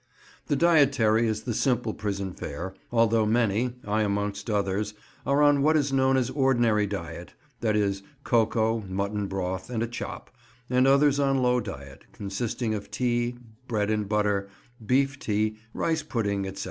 The 0.47 0.55
dietary 0.55 1.27
is 1.27 1.43
the 1.43 1.53
simple 1.53 1.93
prison 1.93 2.33
fare, 2.33 2.73
although 2.91 3.23
many 3.27 3.75
(I 3.85 4.01
amongst 4.01 4.49
others) 4.49 4.95
are 5.27 5.43
on 5.43 5.61
what 5.61 5.77
is 5.77 5.93
known 5.93 6.17
as 6.17 6.31
ordinary 6.31 6.87
diet—i.e., 6.87 8.01
cocoa, 8.23 8.83
mutton 8.87 9.27
broth, 9.27 9.69
and 9.69 9.83
a 9.83 9.87
chop—and 9.87 10.87
others 10.87 11.19
on 11.19 11.43
low 11.43 11.59
diet, 11.59 12.05
consisting 12.13 12.73
of 12.73 12.89
tea, 12.89 13.37
bread 13.67 13.91
and 13.91 14.09
butter, 14.09 14.49
beef 14.83 15.19
tea, 15.19 15.57
rice 15.71 16.01
pudding, 16.01 16.47
etc. 16.47 16.59